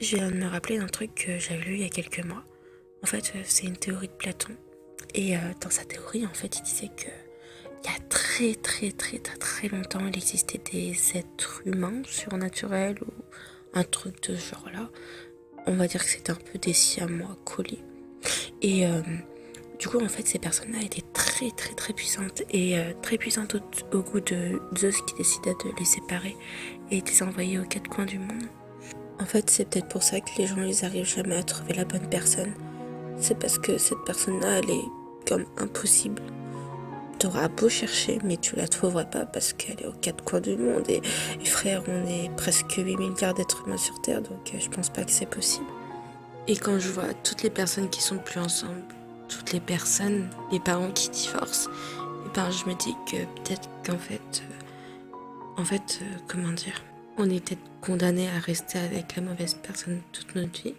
[0.00, 2.44] Je viens de me rappeler d'un truc que j'avais lu il y a quelques mois.
[3.02, 4.54] En fait, euh, c'est une théorie de Platon.
[5.12, 7.08] Et euh, dans sa théorie, en fait, il disait que
[7.82, 12.98] il y a très très très très très longtemps, il existait des êtres humains surnaturels
[13.02, 13.10] ou
[13.74, 14.88] un truc de ce genre-là.
[15.66, 17.82] On va dire que c'était un peu des siamois collés.
[18.62, 19.00] Et euh,
[19.80, 23.96] du coup, en fait, ces personnes-là étaient très très très puissantes et très puissantes au,
[23.96, 26.36] au, goût de Zeus qui décida de les séparer
[26.92, 28.48] et de les envoyer aux quatre coins du monde.
[29.20, 31.84] En fait, c'est peut-être pour ça que les gens, ils arrivent jamais à trouver la
[31.84, 32.52] bonne personne.
[33.18, 34.84] C'est parce que cette personne-là, elle est
[35.28, 36.22] comme impossible.
[37.18, 40.56] T'auras beau chercher, mais tu la trouveras pas parce qu'elle est aux quatre coins du
[40.56, 40.88] monde.
[40.88, 41.02] Et,
[41.44, 45.02] frère, on est presque 8 milliards d'êtres humains sur Terre, donc euh, je pense pas
[45.02, 45.66] que c'est possible.
[46.46, 48.84] Et quand je vois toutes les personnes qui sont plus ensemble,
[49.28, 51.72] toutes les personnes, les parents qui divorcent, et
[52.26, 56.84] eh ben je me dis que peut-être qu'en fait, euh, en fait, euh, comment dire,
[57.18, 60.74] on peut-être condamné à rester avec la mauvaise personne toute notre vie.